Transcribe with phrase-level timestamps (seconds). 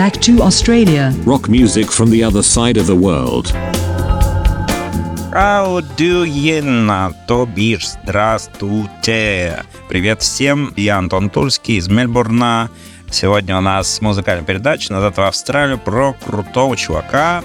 [0.00, 1.12] back to Australia.
[1.26, 3.52] Rock music from the other side of the world.
[5.30, 7.14] How do you know?
[7.26, 9.62] То бишь, здравствуйте!
[9.90, 12.70] Привет всем, я Антон Тульский из Мельбурна.
[13.10, 17.44] Сегодня у нас музыкальная передача «Назад в Австралию» про крутого чувака.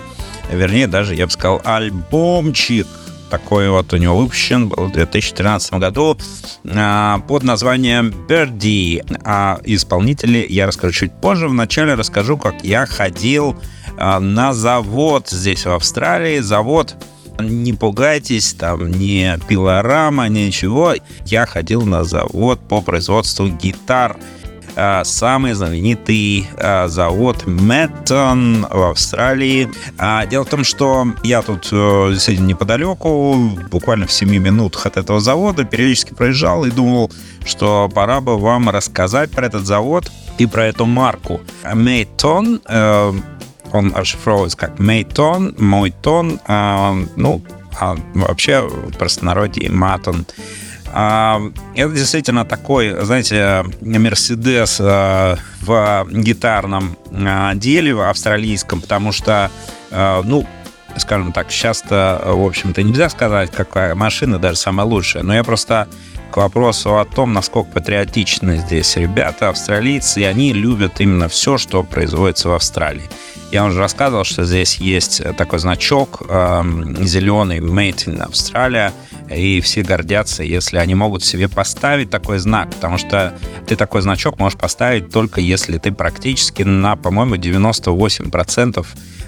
[0.50, 2.88] Вернее, даже, я бы сказал, альбомчик.
[3.30, 6.18] Такой вот у него выпущен был в 2013 году
[6.66, 9.04] а, под названием Birdie.
[9.24, 11.48] А исполнители я расскажу чуть позже.
[11.48, 13.56] Вначале расскажу, как я ходил
[13.98, 16.40] а, на завод здесь в Австралии.
[16.40, 16.96] Завод
[17.40, 20.94] не пугайтесь, там не пилорама, ничего.
[21.26, 24.18] Я ходил на завод по производству гитар.
[24.76, 29.70] А, самый знаменитый а, завод Мэттон в Австралии.
[29.98, 34.98] А, дело в том, что я тут э, действительно неподалеку, буквально в 7 минутах от
[34.98, 37.12] этого завода, периодически проезжал и думал,
[37.46, 41.42] что пора бы вам рассказать про этот завод и про эту марку.
[41.74, 42.62] Мэттон
[43.76, 47.42] он расшифровывается как Мейтон, мой тон, э, ну,
[47.80, 50.26] а вообще в простонародье Матон.
[50.98, 51.42] А,
[51.76, 59.52] это действительно такой, знаете, Мерседес а, в гитарном а, деле, в австралийском, потому что,
[59.92, 60.48] ну,
[60.96, 65.90] скажем так, часто, в общем-то, нельзя сказать, какая машина даже самая лучшая, но я просто
[66.32, 71.84] к вопросу о том, насколько патриотичны здесь ребята, австралийцы, и они любят именно все, что
[71.84, 73.10] производится в Австралии.
[73.52, 76.64] Я уже рассказывал, что здесь есть такой значок э,
[77.02, 78.92] зеленый Made in Australia,
[79.30, 83.34] и все гордятся, если они могут себе поставить такой знак, потому что
[83.68, 88.86] ты такой значок можешь поставить только если ты практически на, по-моему, 98%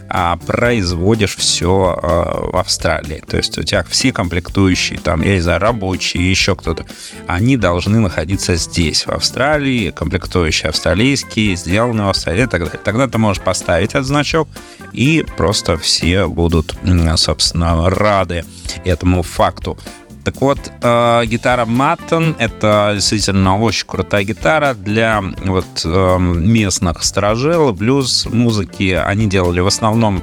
[0.09, 3.23] а производишь все а, в Австралии.
[3.27, 6.85] То есть у тебя все комплектующие, там, я не знаю, рабочие, еще кто-то,
[7.27, 12.79] они должны находиться здесь, в Австралии, комплектующие австралийские, сделаны в Австралии и так далее.
[12.83, 14.47] Тогда ты можешь поставить этот значок,
[14.93, 16.75] и просто все будут,
[17.17, 18.45] собственно, рады
[18.85, 19.77] этому факту.
[20.27, 27.71] Так вот, э, гитара Маттон— это действительно очень крутая гитара для вот э, местных сторожил,
[27.71, 28.91] блюз-музыки.
[28.91, 30.21] Они делали в основном,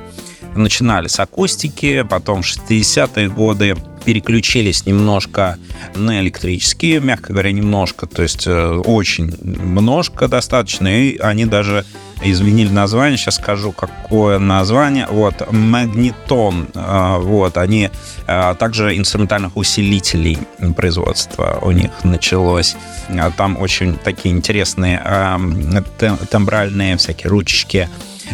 [0.56, 5.58] начинали с акустики, потом в 60-е годы переключились немножко
[5.94, 11.84] на электрические, мягко говоря, немножко, то есть э, очень немножко достаточно, и они даже
[12.22, 17.90] изменили название, сейчас скажу, какое название, вот, магнитон, э, вот, они
[18.26, 20.38] э, также инструментальных усилителей
[20.76, 22.76] производства у них началось,
[23.36, 25.02] там очень такие интересные
[26.30, 27.88] тембральные всякие ручечки,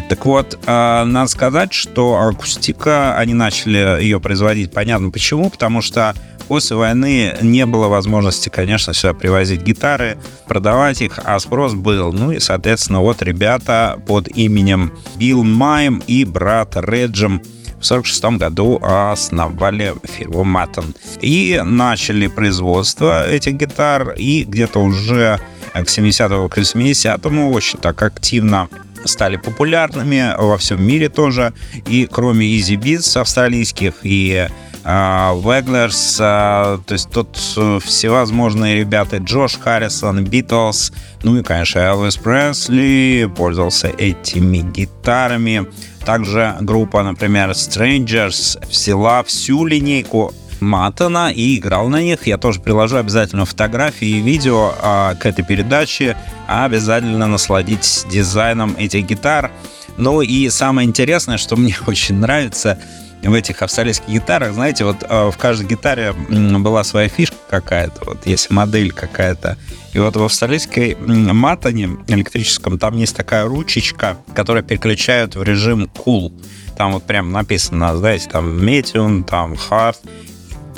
[0.09, 6.15] так вот, э, надо сказать, что акустика, они начали ее производить, понятно почему, потому что
[6.49, 10.19] после войны не было возможности, конечно, сюда привозить гитары,
[10.49, 12.12] продавать их, а спрос был.
[12.12, 17.41] Ну и, соответственно, вот ребята под именем Билл Майм и брат Реджем
[17.81, 20.95] в 1946 году основали фирму Маттон.
[21.21, 25.41] И начали производство этих гитар, и где-то уже
[25.72, 28.69] к 70-му, к 80-му очень так активно
[29.05, 31.53] стали популярными во всем мире тоже.
[31.87, 34.49] И кроме Easy Beats австралийских и
[34.83, 41.81] Веглерс, uh, uh, то есть тут uh, всевозможные ребята, Джош Харрисон, Битлз, ну и, конечно,
[41.81, 45.66] Элвис Пресли пользовался этими гитарами.
[46.06, 52.27] Также группа, например, Strangers взяла всю линейку Матана и играл на них.
[52.27, 56.16] Я тоже приложу обязательно фотографии и видео а, к этой передаче.
[56.50, 59.53] Обязательно насладитесь дизайном этих гитар.
[59.97, 62.77] Ну и самое интересное, что мне очень нравится
[63.22, 68.27] в этих австралийских гитарах, знаете, вот а, в каждой гитаре была своя фишка какая-то, вот
[68.27, 69.59] есть модель какая-то.
[69.93, 76.33] И вот в австралийской матане электрическом там есть такая ручечка, которая переключает в режим cool.
[76.77, 79.99] Там вот прям написано, знаете, там medium, там hard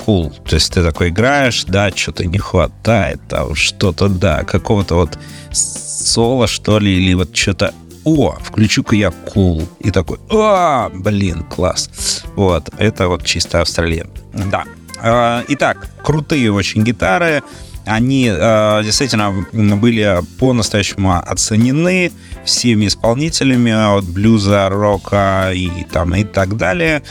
[0.05, 0.33] cool.
[0.47, 5.17] То есть ты такой играешь, да, что-то не хватает, там что-то, да, какого-то вот
[5.51, 7.73] соло, что ли, или вот что-то
[8.03, 9.65] о, включу-ка я cool.
[9.79, 12.23] И такой, а, блин, класс.
[12.35, 14.07] Вот, это вот чисто Австралия.
[14.51, 14.65] Да.
[15.01, 17.43] А, итак, крутые очень гитары.
[17.85, 22.13] Они э, действительно были по-настоящему оценены
[22.45, 27.03] всеми исполнителями от блюза, рока и там и так далее.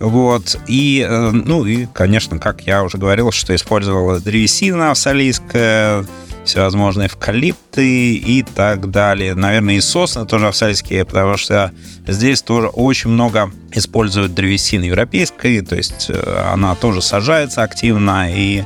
[0.00, 0.58] Вот.
[0.66, 6.06] И, э, ну, и, конечно, как я уже говорил, что использовалась древесина австралийская,
[6.44, 9.34] всевозможные эвкалипты и так далее.
[9.34, 11.70] Наверное, и сосны тоже австралийские, потому что
[12.06, 18.64] здесь тоже очень много используют древесины европейской, то есть э, она тоже сажается активно, и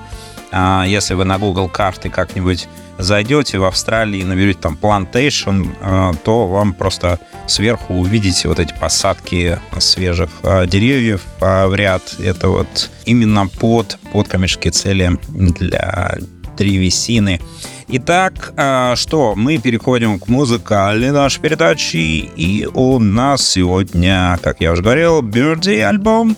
[0.53, 2.69] а, если вы на Google карты как-нибудь
[2.99, 8.75] зайдете в Австралии и наберете там плантейшн, а, то вам просто сверху увидите вот эти
[8.79, 12.03] посадки свежих а, деревьев а, в ряд.
[12.19, 16.17] Это вот именно под, под коммерческие цели для
[16.57, 17.41] древесины.
[17.87, 18.55] Итак,
[18.97, 25.21] что, мы переходим к музыкальной нашей передаче, и у нас сегодня, как я уже говорил,
[25.21, 26.37] Бюрди альбом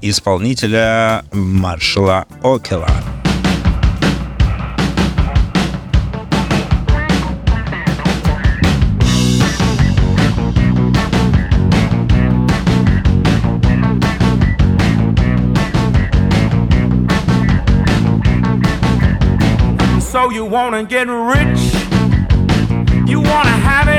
[0.00, 2.88] исполнителя Маршала Окела.
[20.32, 21.74] you wanna get rich,
[23.06, 23.91] you wanna have it.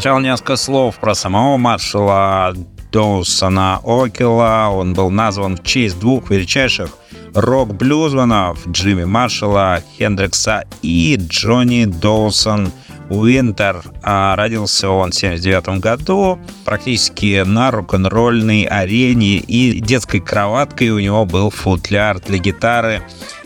[0.00, 2.54] Сначала несколько слов про самого маршала
[2.90, 4.70] Доусона Окела.
[4.72, 6.88] Он был назван в честь двух величайших
[7.34, 12.72] рок-блюзманов Джимми Маршалла, Хендрикса и Джонни Доусон–
[13.10, 21.00] Уинтер а, родился он в 79 году, практически на рок-н-ролльной арене, и детской кроваткой у
[21.00, 23.02] него был футляр для гитары.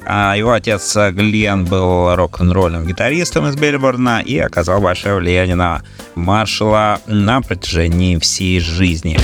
[0.06, 5.82] А, его отец Глен был рок-н-ролльным гитаристом из Бельборна и оказал большое влияние на
[6.14, 9.18] маршала на протяжении всей жизни.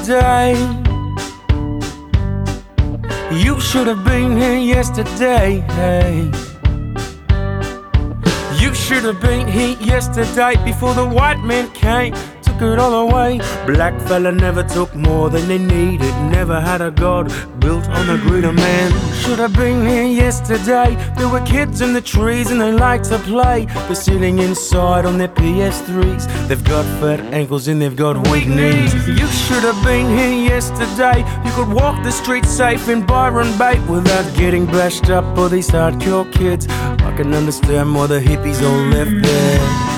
[0.00, 0.54] Yesterday.
[3.32, 5.60] You should have been here yesterday.
[5.60, 6.30] Hey.
[8.58, 12.14] You should have been here yesterday before the white men came.
[12.42, 13.38] Took it all away.
[13.66, 16.14] Black fella never took more than they needed.
[16.30, 19.09] Never had a god built on a greater man.
[19.30, 20.96] Should have been here yesterday.
[21.16, 23.66] There were kids in the trees and they like to play.
[23.86, 26.48] They're sitting inside on their PS3s.
[26.48, 28.92] They've got fat ankles and they've got weak knees.
[29.06, 31.20] You should have been here yesterday.
[31.44, 35.70] You could walk the streets safe in Byron Bay without getting bashed up by these
[35.70, 36.66] hardcore kids.
[36.68, 39.89] I can understand why the hippies all left there.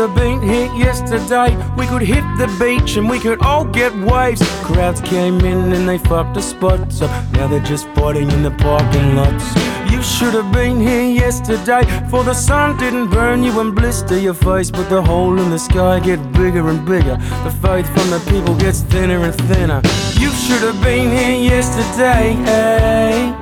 [0.00, 1.54] Have been here yesterday.
[1.76, 4.40] We could hit the beach and we could all get waves.
[4.62, 7.10] Crowds came in and they fucked the spots up.
[7.34, 9.44] Now they're just fighting in the parking lots.
[9.92, 11.82] You should have been here yesterday.
[12.08, 15.58] For the sun didn't burn you and blister your face, but the hole in the
[15.58, 17.18] sky get bigger and bigger.
[17.44, 19.82] The faith from the people gets thinner and thinner.
[20.18, 22.32] You should have been here yesterday.
[22.48, 23.34] Hey.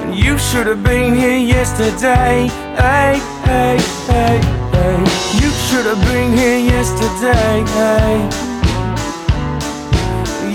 [0.00, 2.46] And you should have been here yesterday.
[2.76, 4.55] Hey, hey, hey,
[4.86, 4.98] hey.
[5.40, 7.64] You should have been here yesterday.
[7.76, 8.16] Hey.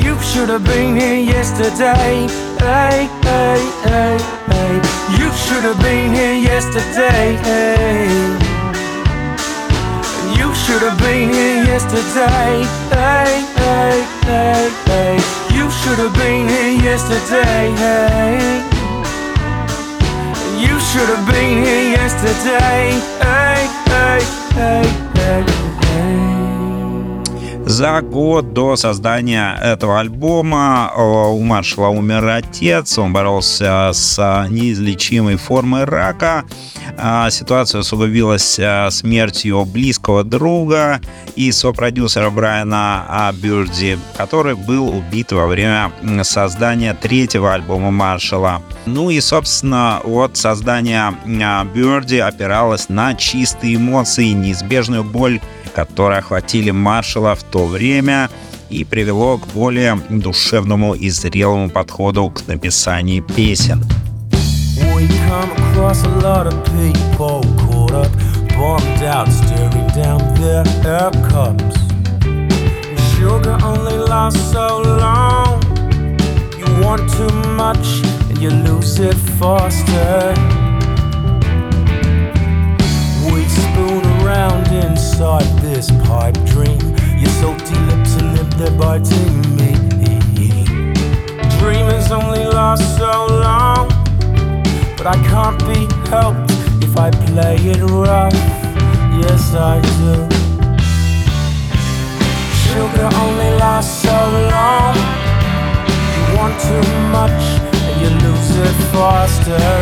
[0.03, 2.27] You should have been here yesterday.
[2.59, 4.17] Hey, hey, hey,
[4.51, 4.73] hey.
[5.19, 7.35] You should have been here yesterday.
[7.47, 8.07] Hey.
[10.39, 12.63] You should have been here yesterday.
[12.95, 13.97] Hey, hey,
[14.29, 15.15] hey, hey.
[15.55, 17.71] You should have been here yesterday.
[17.83, 18.80] Hey.
[20.91, 22.91] Should have been here yesterday.
[23.21, 24.19] Hey, hey,
[24.51, 24.83] hey,
[25.15, 25.43] hey,
[25.87, 26.50] hey.
[27.65, 35.37] За год до создания этого альбома у Маршала умер отец, он боролся с э, неизлечимой
[35.37, 36.43] формой рака.
[36.97, 40.99] А Ситуация усугубилась э, смертью близкого друга
[41.35, 45.91] и сопродюсера Брайана а, Бюрди, который был убит во время
[46.23, 48.61] создания третьего альбома Маршала.
[48.85, 51.13] Ну и, собственно, вот создание
[51.43, 55.39] а, Бюрди опиралось на чистые эмоции неизбежную боль
[55.73, 58.29] которые охватили маршала в то время
[58.69, 63.83] и привело к более душевному и зрелому подходу к написанию песен.
[76.81, 80.60] Want too much and you lose it faster.
[84.31, 86.79] Around inside this pipe dream.
[87.19, 89.71] Your salty lips and lip, they're biting me.
[91.59, 93.11] Dreamers only last so
[93.47, 93.87] long.
[94.97, 96.51] But I can't be helped
[96.85, 98.33] if I play it rough.
[99.21, 100.15] Yes, I do.
[102.63, 104.17] Sugar only lasts so
[104.55, 104.95] long.
[106.15, 107.43] You want too much
[107.85, 109.80] and you lose it faster.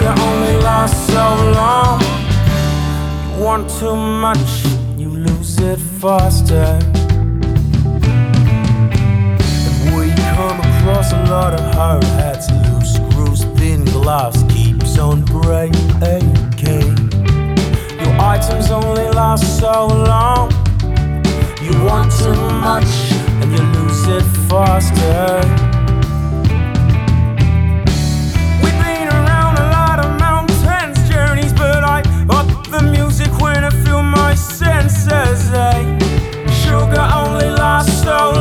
[0.00, 2.00] Sugar only lasts so long.
[3.36, 4.64] You want too much,
[4.96, 6.78] you lose it faster.
[9.66, 15.22] And We come across a lot of hard hats, loose screws, thin glass keeps on
[15.26, 15.76] breaking.
[18.00, 20.50] Your items only last so long.
[21.60, 25.69] You want too much and you lose it faster.
[38.10, 38.39] show.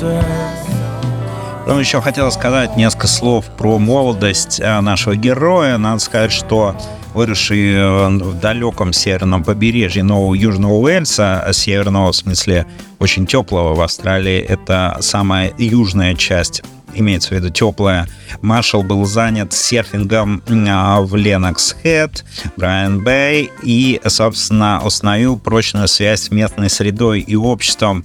[0.00, 5.78] Потом еще хотел сказать несколько слов про молодость э, нашего героя.
[5.78, 6.74] Надо сказать, что
[7.14, 12.66] выросший э, в далеком северном побережье Нового Южного Уэльса, э, северного в смысле
[12.98, 16.62] очень теплого в Австралии, это самая южная часть
[16.94, 18.08] имеется в виду теплая.
[18.40, 22.24] Маршал был занят серфингом в Ленокс Хэт,
[22.56, 28.04] Брайан Бэй и, собственно, установил прочную связь с местной средой и обществом.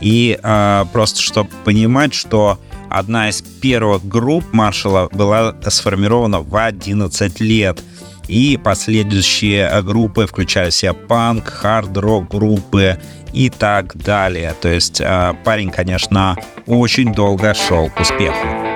[0.00, 7.40] И э, просто чтобы понимать, что одна из первых групп маршала была сформирована в 11
[7.40, 7.82] лет.
[8.28, 12.98] И последующие группы включали в себя панк, хард-рок группы
[13.32, 14.54] и так далее.
[14.60, 16.36] То есть э, парень, конечно,
[16.66, 18.75] очень долго шел к успеху.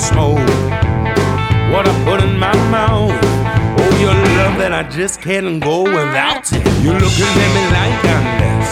[0.00, 0.38] Smoke.
[1.72, 3.12] What I put in my mouth.
[3.78, 6.50] Oh, your love that I just can't go without.
[6.82, 8.70] You looking at me like I'm less.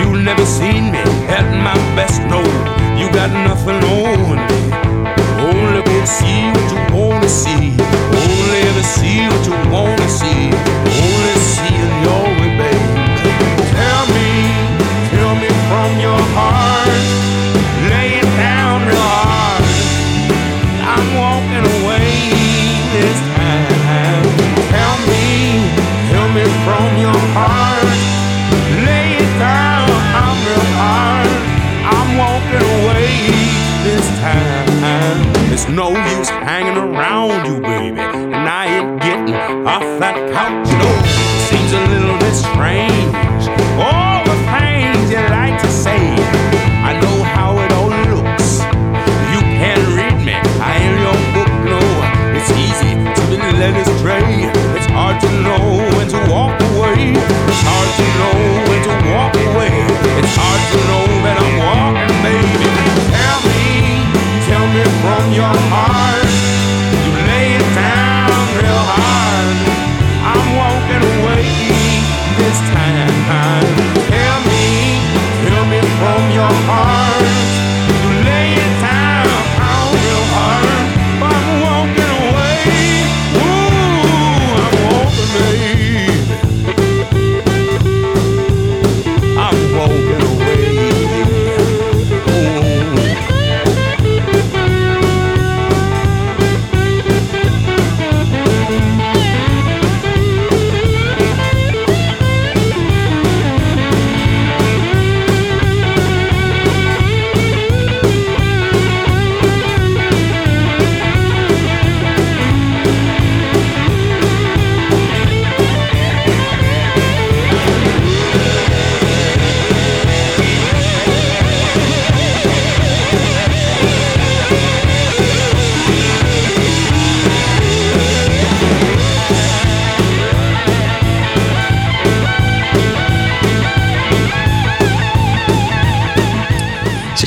[0.00, 1.02] You never seen me
[1.38, 2.22] at my best.
[2.32, 2.40] No,
[2.98, 4.46] you got nothing on me.
[5.42, 7.74] Oh, Only go see what you wanna see.
[8.22, 10.42] Only ever see what you wanna see.
[11.04, 12.29] Only see in your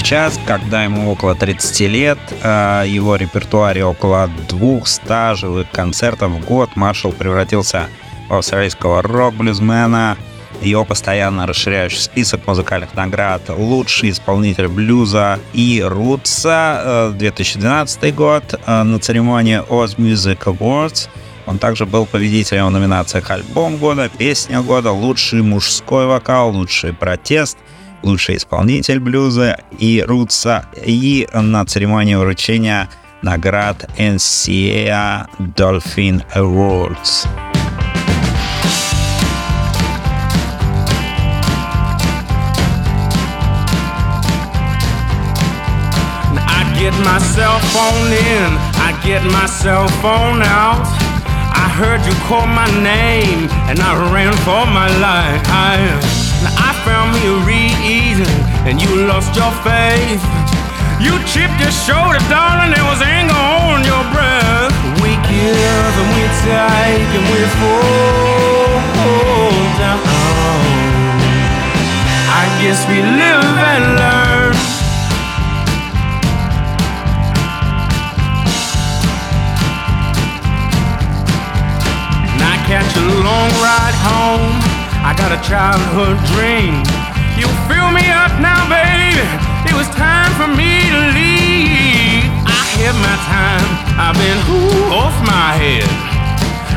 [0.03, 6.71] Сейчас, когда ему около 30 лет, э, его репертуаре около 200 живых концертов в год,
[6.75, 7.87] Маршалл превратился
[8.27, 10.17] в австралийского рок-блюзмена.
[10.61, 18.83] Его постоянно расширяющий список музыкальных наград «Лучший исполнитель блюза» и «Рутса» э, 2012 год э,
[18.83, 21.07] на церемонии Oz Music Awards.
[21.45, 27.57] Он также был победителем в номинациях «Альбом года», «Песня года», «Лучший мужской вокал», «Лучший протест»,
[28.03, 32.89] лучший исполнитель блюза и рутса, и на церемонии вручения
[33.21, 37.27] наград NCAA Dolphin Awards.
[46.83, 50.83] Get my cell phone in, I get my cell phone out.
[51.55, 56.22] I heard you call my name, and I ran for my life.
[56.43, 58.27] Now I found me a reason,
[58.67, 60.21] and you lost your faith.
[60.99, 64.75] You chipped your shoulder, darling, there was anger on your breath.
[65.01, 68.79] We give and we take and we fall
[69.79, 69.99] down.
[72.31, 74.55] I guess we live and learn.
[82.31, 84.72] And I catch a long ride home.
[85.03, 86.79] I got a childhood dream.
[87.35, 89.19] You fill me up now, baby.
[89.67, 92.23] It was time for me to leave.
[92.47, 93.67] I had my time.
[93.99, 94.39] I've been
[94.95, 95.91] off my head.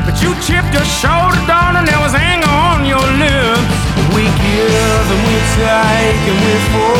[0.03, 1.87] But you chipped your shoulder, darling.
[1.87, 3.63] There was anger on your lips.
[4.11, 6.96] We give and we take and we fall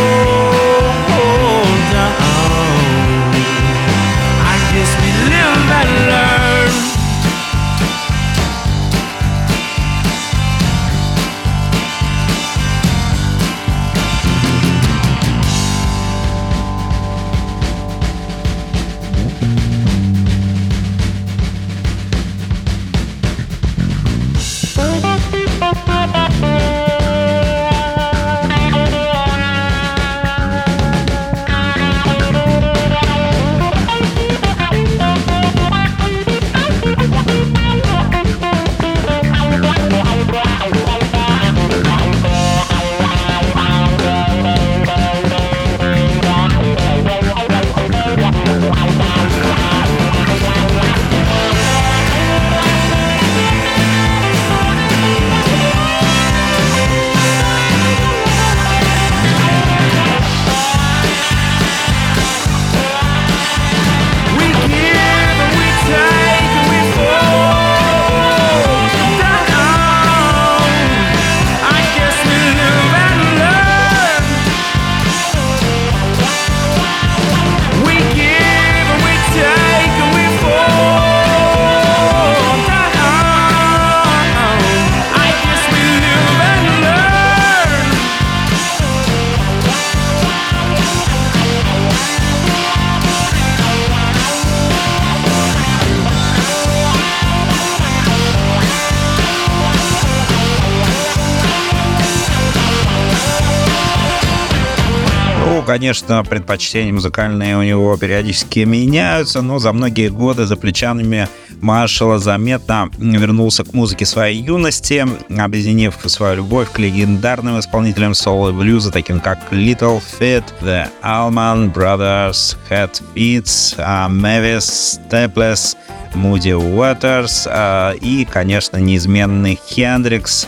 [105.68, 111.28] конечно, предпочтения музыкальные у него периодически меняются, но за многие годы за плечами
[111.62, 115.06] Маршала заметно вернулся к музыке своей юности,
[115.38, 121.74] объединив свою любовь к легендарным исполнителям соло и блюза, таким как Little Feat, The Allman
[121.74, 125.76] Brothers, Hat Beats, а, Mavis Staples,
[126.14, 130.48] Moody Waters а, и, конечно, неизменный Хендрикс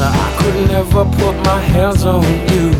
[0.00, 2.70] I could never put my hands on you.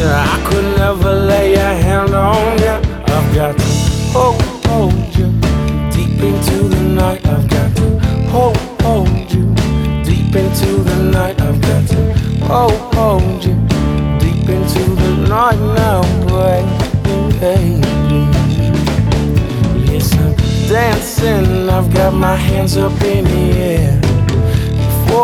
[0.00, 2.76] I could never lay a hand on you.
[3.06, 3.64] I've got to
[4.12, 5.32] hold, hold you
[5.90, 7.26] deep into the night.
[7.26, 7.98] I've got to
[8.28, 9.54] hold, hold you
[10.04, 11.40] deep into the night.
[11.40, 12.12] I've got to
[12.44, 13.54] hold, hold you
[14.18, 17.80] deep into the night now, baby.
[19.90, 20.34] Yes, I'm
[20.68, 21.68] dancing.
[21.68, 24.17] I've got my hands up in the air.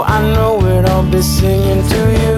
[0.02, 2.36] I know it, I'll be singing to you.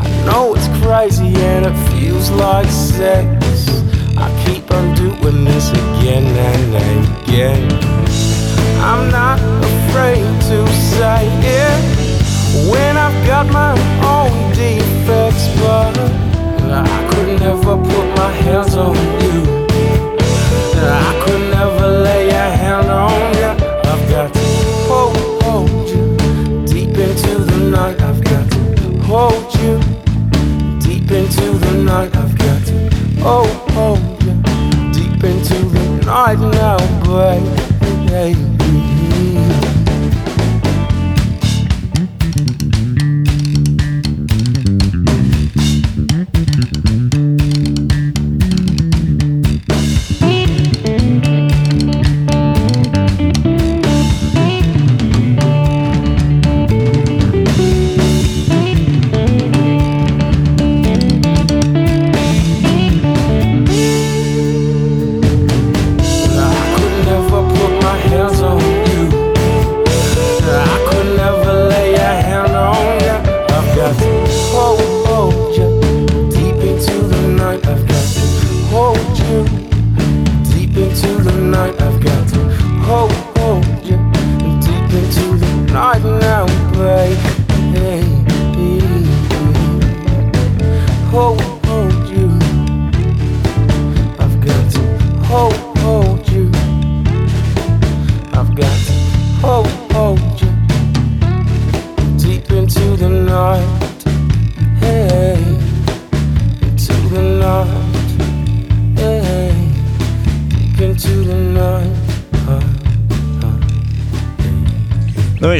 [0.00, 3.68] I know it's crazy and it feels like sex.
[4.16, 6.74] I keep on doing this again and
[7.22, 7.62] again.
[8.80, 11.24] I'm not afraid to say
[11.62, 11.98] it
[12.70, 15.96] when I've got my own defects, but
[16.70, 19.58] I could never put my hands on you.
[20.80, 22.97] I could never lay a hand on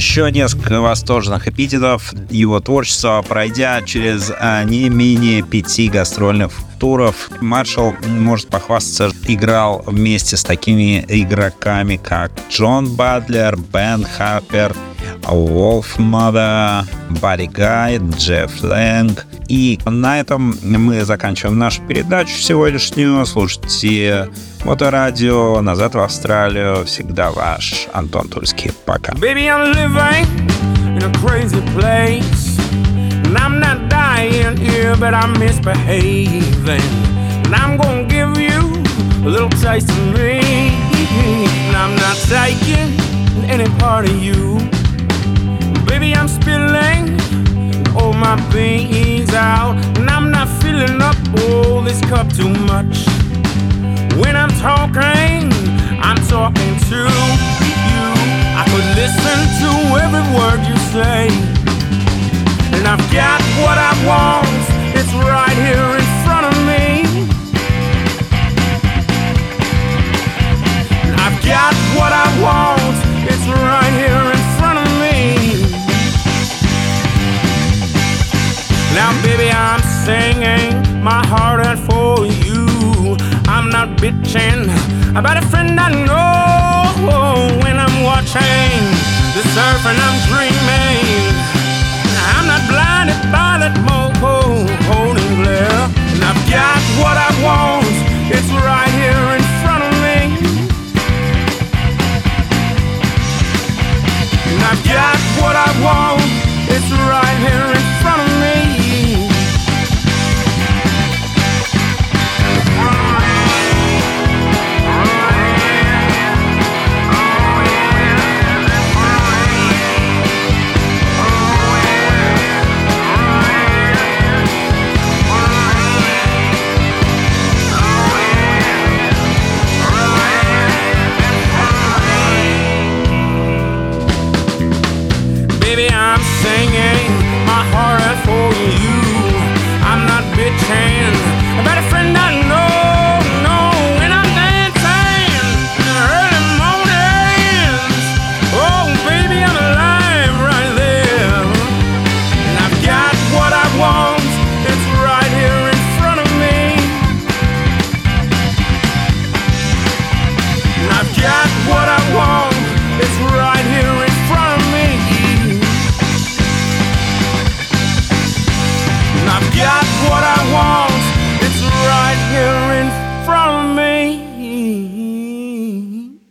[0.09, 7.29] еще несколько восторженных эпитетов его творчества, пройдя через а, не менее пяти гастрольных туров.
[7.43, 14.75] Маршалл может похвастаться, играл вместе с такими игроками, как Джон Батлер, Бен Харпер,
[15.29, 16.85] Wolfmother,
[17.21, 19.27] Buddy Guy, Джефф Лэнг.
[19.49, 23.25] И на этом мы заканчиваем нашу передачу сегодняшнюю.
[23.27, 24.29] Слушайте
[24.65, 26.85] Моторадио, назад в Австралию.
[26.85, 28.73] Всегда ваш Антон Тульский.
[28.85, 29.13] Пока.
[29.15, 30.27] Baby, I'm living
[30.97, 32.59] in a crazy place.
[33.25, 36.81] And I'm not dying here, but I'm misbehaving.
[37.45, 38.83] And I'm gonna give you
[39.25, 40.41] a little taste of me.
[40.41, 42.99] And I'm not taking
[43.51, 44.59] any part of you.
[45.89, 47.19] Baby, I'm spilling
[47.97, 49.77] all my beans out.
[49.99, 53.07] And I'm not filling up all this cup too much.
[54.21, 55.51] When I'm talking,
[56.01, 56.99] I'm talking to
[57.67, 58.09] you.
[58.61, 59.71] I could listen to
[60.05, 61.29] every word you say.
[62.75, 64.47] And I've got what I want,
[64.95, 66.18] it's right here in
[85.19, 88.83] about a friend I know when I'm watching
[89.35, 90.48] the surf and I'm dreaming.